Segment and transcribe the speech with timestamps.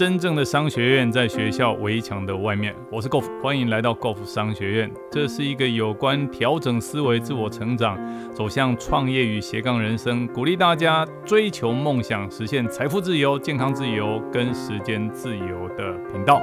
[0.00, 2.74] 真正的商学院在学校围墙的外面。
[2.90, 4.90] 我是 Golf，欢迎来到 Golf 商学院。
[5.12, 7.98] 这是一个有关调整思维、自我成长、
[8.32, 16.40] 走向创业与斜杠人生，鼓励大家追求梦想、实现财富自由、健康自由跟时间自由的频道。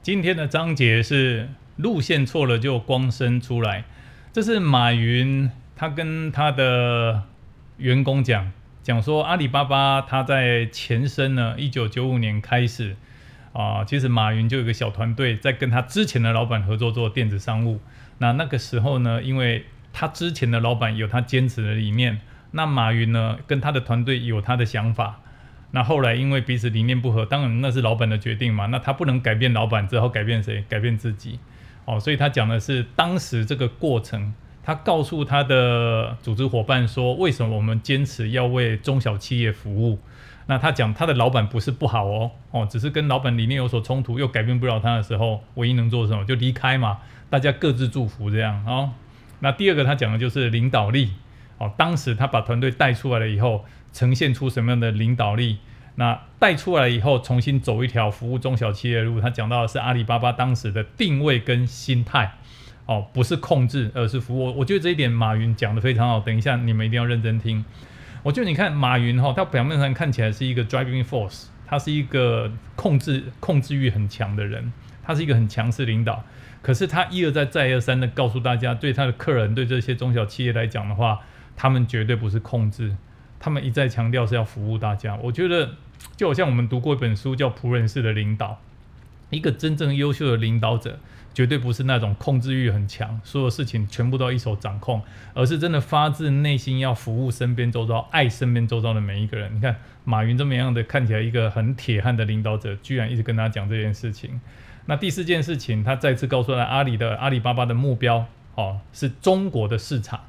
[0.00, 1.48] 今天的章节是
[1.78, 3.82] 路线错了就光身出来，
[4.32, 7.24] 这是马云他跟他的
[7.78, 8.52] 员工讲。
[8.82, 12.96] 讲说阿里巴巴，它在前身呢，一九九五年开始
[13.52, 17.78] 啊，其实马云就有个小团队在跟他之前的老板合作做电子商务。
[18.18, 22.20] 那那个时候呢，因为他之前的老板有他坚持的理念，
[22.52, 25.20] 那马云呢跟他的团队有他的想法。
[25.72, 30.64] 那后来因为彼此理念不合，当然那是老板的决定嘛，那他不能改变老板，只好改变谁？
[30.70, 31.38] 改变自己。
[31.84, 34.32] 哦，所以他讲的是当时这个过程。
[34.62, 39.98] 他告诉他的组织伙伴说：“为什么我们坚持要为中小企业服务？”
[40.46, 46.98] 那他讲他的老板不是不好哦，哦，只是跟老板理念有所冲突，又改变不了他的时候，唯一能做什么就离开嘛，
[47.28, 48.90] 大家各自祝福这样哦。
[49.38, 51.12] 那第二个他讲的就是领导力
[51.58, 55.58] 哦，当时他把团队带出来了以后，呈现出什么样的领导力？
[55.94, 59.20] 那带出来以后，重新走一条服务中小企业的路。
[59.20, 62.34] 他讲到的是阿里巴巴当时的定位跟心态。
[62.90, 64.52] 哦，不是控制，而是服务。
[64.58, 66.18] 我觉得这一点马云讲的非常好。
[66.18, 67.64] 等一下你们一定要认真听。
[68.24, 74.72] 我觉得你看马云哈，他表面上看起来是一个 driving force，他是一个控制控制欲很强的人，
[75.04, 76.24] 他是一个很强势领导。
[76.62, 81.20] 可是他一而再再而三的告诉大家，对他的客人，对这些中小企业来讲的话，
[81.56, 82.96] 他们绝对不是控制，
[83.38, 85.16] 他们一再强调是要服务大家。
[85.22, 85.76] 我觉得
[86.16, 88.48] 就好像我们读过一本书叫《仆人式的领导》，
[89.30, 90.98] 一个真正优秀的领导者。
[91.32, 95.00] 绝对不是那种控制欲很强，所有事情全部都一手掌控，
[95.32, 99.54] 而是真的发自内心要服务身边周遭、爱身边周遭的每一个人。
[99.54, 104.40] 你看马云这么样的看起来一个很铁汉的领导者，居然一直跟他讲这件事情。
[104.86, 108.26] 那第四件事情，他再次告诉了阿里的阿里巴巴的目标，
[108.56, 110.20] 哦，是中国的市场，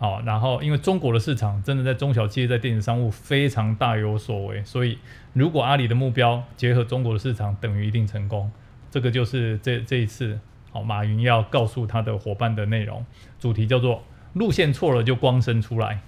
[0.00, 4.96] 好，然后因为中国的市场真的在中小企业在电子商务非常大有所为，所以
[5.34, 8.50] 如果阿里的目标结合中国的市场，等于一定成功。
[8.90, 10.40] 这个就是这这一次，
[10.72, 13.04] 好，马云要告诉他的伙伴的内容，
[13.38, 14.02] 主题叫做
[14.32, 16.00] “路线错了就光生出来”。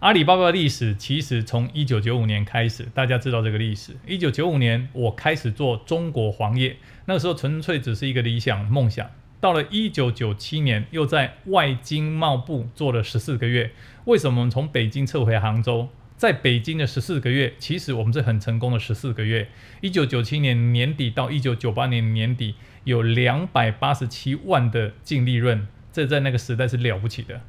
[0.00, 3.96] 阿里巴巴的历史其实从一九九五年开始，大家知道这个历史。
[4.04, 9.08] 一九九五年我开始做中国黄页，那个时候纯粹只是一个理想梦想。
[9.40, 13.72] 到了一九九七年，又在外经贸部做了十四个月。
[14.04, 15.88] 为什么从北京撤回杭州？
[16.16, 19.48] 在北京的十四个月，其实我们是很成功的十四个月。
[19.80, 27.40] 一九九七年年底到一九九八年年底，有两百八十七万的净利润，这在那个时代是了不起的。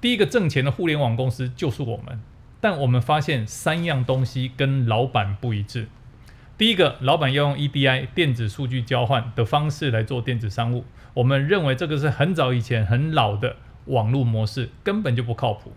[0.00, 2.18] 第一个挣钱的互联网公司就是我们，
[2.62, 5.88] 但我们发现三样东西跟老板不一致。
[6.56, 10.84] 第一个，老板要用 EDI 电子数据交换的方式来做电子商务，
[11.14, 13.56] 我们认为这个是很早以前很老的
[13.86, 15.72] 网络模式，根本就不靠谱。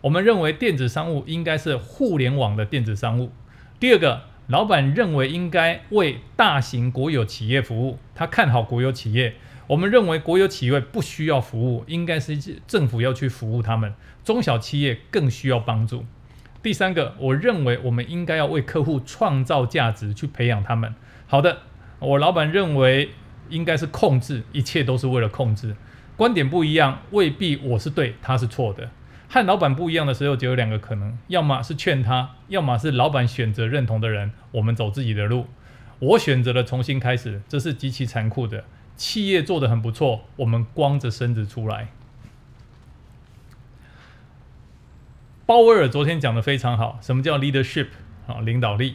[0.00, 3.30] 我们认为电子商务应该是互联网的电子商务。
[3.78, 9.34] 第二个，老板认为应该为大型国有企业服务，他看好国有企业。
[9.66, 13.92] 我们认为国有企业不需要服务，应该是政府要去服务他们。
[14.24, 16.06] 中小企业更需要帮助。
[16.62, 20.94] 第三个，我认为我们应该要为客户创造价值，去培养他们。
[21.26, 21.58] 好的，
[21.98, 23.10] 我老板认为
[23.48, 25.74] 应该是控制，一切都是为了控制。
[26.16, 28.90] 观点不一样，未必我是对，他是错的。
[29.28, 35.46] 和老板不一样的时候，就有两个可能：要么是劝他，要么是老板选择认同的人，我们走自己的路。
[35.98, 38.64] 我选择了重新开始，这是极其残酷的。
[38.94, 41.88] 企业做得很不错，我们光着身子出来。
[45.44, 47.88] 鲍威尔昨天讲的非常好，什么叫 leadership
[48.28, 48.38] 啊？
[48.42, 48.94] 领导力，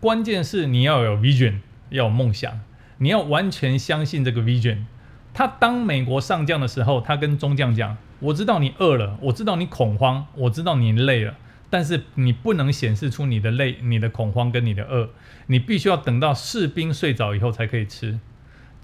[0.00, 2.60] 关键是你要有 vision，要有梦想，
[2.98, 4.86] 你要完全相信这个 vision。
[5.32, 7.96] 他当美国上将的时候，他跟中将讲。
[8.18, 11.36] 我知道你饿了，我知道你恐慌，我知道你累了，
[11.70, 15.10] 但是你不能显示出你的累、你的恐慌跟你的饿，
[15.46, 18.18] 你必须要等到士兵睡着以后才可以吃。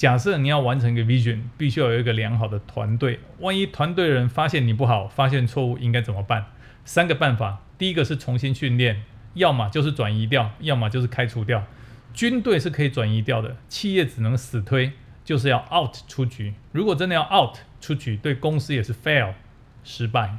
[0.04, 3.20] 假设你要完成一个 vision，必须要有一个良好的团队。
[3.38, 6.44] 万一团队的人发现你不好，发现错误，应该怎么办？
[6.84, 9.02] 三个办法，第一个是重新训练，
[9.32, 11.64] 要么就是转移掉，要么就是开除掉。
[12.12, 14.92] 军队是可以转移掉的，企业只能死推。
[15.24, 19.32] 就是要 out 出局，如果真的要 out 出局，对公司也是 fail
[19.84, 20.36] 失败。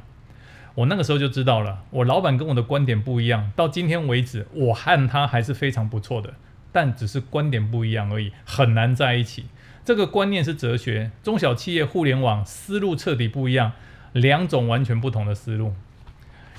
[0.76, 3.50] 我那个时候就知道了，我老板跟我的观点不一样。
[3.56, 6.34] 到今天为止，我和他还是非常不错的，
[6.70, 9.46] 但只是观点不一样而已，很难在一起。
[9.86, 13.70] 这个观念是哲学，中小企业互联网思路彻底不一样，
[14.12, 15.74] 两种完全不同的思路。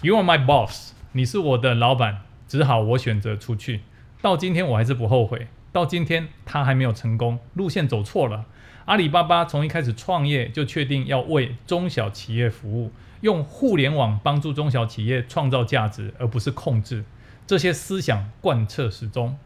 [0.01, 3.81] You are my boss，你是我的老板，只好我选择出去。
[4.21, 5.49] 到今天我还是不后悔。
[5.73, 8.45] 到今天他还没有成功，路线走错了。
[8.85, 17.03] 阿里巴巴从一开始创业就确定要为中小企业服务，用互联网帮助中小企业创造价值，而不是控制。
[17.45, 19.37] 这些思想贯彻始终。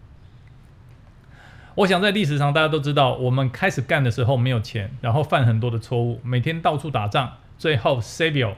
[1.75, 8.55] 我想在历史上大家都知道，我们开始干的时候没有钱，然后犯很多的错误，每天到处打仗，最后 Savio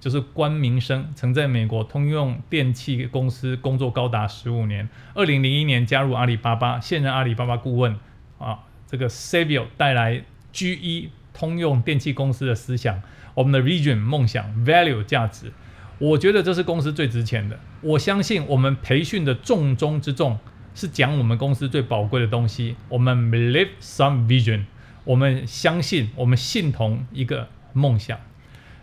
[0.00, 7.96] 就是关明生，曾在美国通用电气公司工作高达十五年，二零零一年加入阿里巴巴，现任阿里巴巴顾问
[8.38, 8.58] 啊。
[8.88, 10.22] 这个 Savio 带来
[10.52, 13.00] GE 通用电气公司的思想，
[13.34, 15.52] 我们的 Vision 梦想 Value 价值，
[15.98, 17.58] 我觉得这是公司最值钱的。
[17.80, 20.38] 我相信我们培训的重中之重
[20.74, 22.76] 是讲我们公司最宝贵的东西。
[22.88, 24.64] 我们 Believe some vision，
[25.04, 28.18] 我们相信，我们信同一个梦想，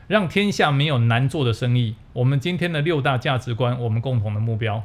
[0.08, 1.96] 让天下没有难做的生意。
[2.14, 4.84] 我们今天的六大价值观，我们共同的目标。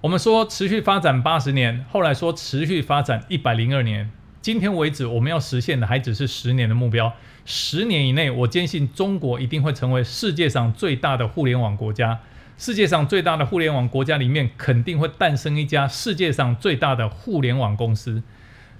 [0.00, 4.10] 我们说持续发展八十年，后来说持续发展一百零二年，
[4.40, 7.12] 今天为止我们要实现的还只是十年的目标。
[7.44, 12.20] 十年以内，我坚信中国一定会成为世界上最大的互联网国家。
[12.58, 18.20] 世界上最大的互联网国家里面，肯定会诞生一家世界上最大的互联网公司。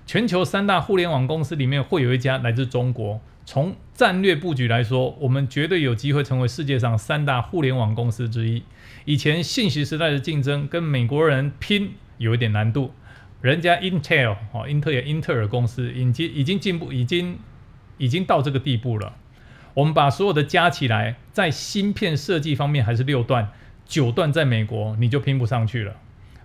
[0.05, 3.21] 全球三大互联网公司里面，会有一家来自中国。
[3.47, 8.65] 从战略布局来说，我们绝对有机会成为世界上三大互联网公司之一。
[9.05, 12.93] 以前信息时代的竞争跟美国人拼有一点难度，
[13.41, 17.39] 人家 Intel 哦，英特尔英特尔公司已经已经进步，已经
[17.97, 19.15] 已经到这个地步了。
[19.75, 23.53] 我们把所有的加起来，在芯片设计方面还是六段，
[23.89, 25.97] 九段在美国你就拼不上去了。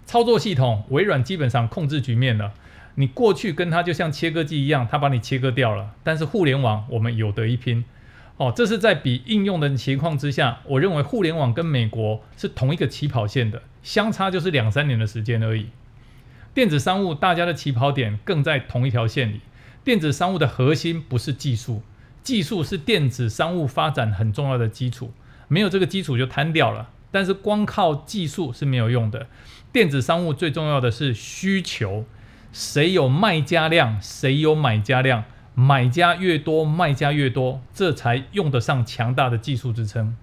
[0.05, 2.53] 操作系统，微软基本上控制局面了。
[2.95, 5.91] 你过去跟它就像切割机一样，它把你切割掉了。
[6.03, 7.83] 但是互联网我们有得一拼，
[8.37, 15.67] 哦，这是在比应用的情况之下，我认为互联网跟美国是同一个起跑线的，相差就是两三年的时间而已。
[16.53, 19.41] 电子商务大家的起跑点更在同一条线里。
[19.83, 21.81] 电子商务的核心不是技术，
[22.21, 25.11] 技术是电子商务发展很重要的基础，
[25.47, 26.89] 没有这个基础就瘫掉了。
[27.13, 29.27] 但是光靠技术是没有用的，
[29.71, 32.05] 电子商务最重要的是需求。
[32.51, 35.23] 谁有卖家量，谁有买家量，
[35.53, 40.17] 买家越多，卖家越多，这才用得上强大的技术支撑。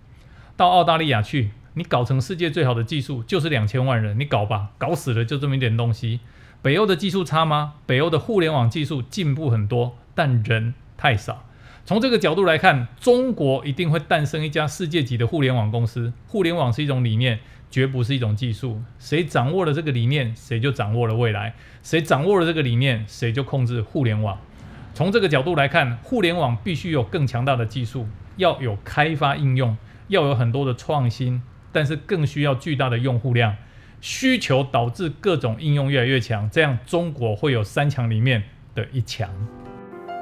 [0.56, 6.18] 到澳大利亚去，你搞成世界最好的技术，就是两千万人，你搞吧，搞死了就这么一点东西。
[6.60, 7.74] 北欧的技术差吗？
[7.86, 11.44] 北欧的互联网技术进步很多，但人太少。
[11.90, 16.12] 从这个角度来看，中国一定会诞生一家世界级的互联网公司。
[16.28, 17.40] 互联网是一种理念。
[17.68, 21.52] 绝不是一种技术，谁掌握了这个理念，谁就掌握了未来；
[21.82, 24.38] 谁掌握了这个理念，谁就控制互联网。
[24.94, 28.06] 从这个角度来看，互联网必须有更强大的技术，
[28.36, 29.76] 要有开发应用，
[30.06, 31.42] 要有很多的创新，
[31.72, 33.56] 但是更需要巨大的用户量，
[34.00, 38.44] 需求导致各种应用越来越强，这样中国会有三强里面
[38.76, 39.28] 的一强。